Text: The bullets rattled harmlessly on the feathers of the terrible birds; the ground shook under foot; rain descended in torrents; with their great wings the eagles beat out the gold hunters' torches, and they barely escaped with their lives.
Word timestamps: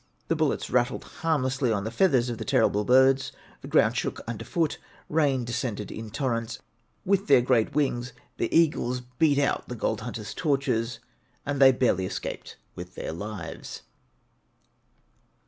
The 0.29 0.35
bullets 0.35 0.71
rattled 0.71 1.03
harmlessly 1.03 1.71
on 1.71 1.83
the 1.83 1.91
feathers 1.91 2.27
of 2.29 2.39
the 2.39 2.43
terrible 2.43 2.83
birds; 2.83 3.31
the 3.61 3.67
ground 3.67 3.95
shook 3.95 4.19
under 4.27 4.43
foot; 4.43 4.79
rain 5.09 5.45
descended 5.45 5.91
in 5.91 6.09
torrents; 6.09 6.57
with 7.05 7.27
their 7.27 7.43
great 7.43 7.75
wings 7.75 8.11
the 8.37 8.49
eagles 8.51 9.01
beat 9.19 9.37
out 9.37 9.67
the 9.67 9.75
gold 9.75 10.01
hunters' 10.01 10.33
torches, 10.33 10.97
and 11.45 11.61
they 11.61 11.71
barely 11.71 12.07
escaped 12.07 12.57
with 12.75 12.95
their 12.95 13.11
lives. 13.13 13.83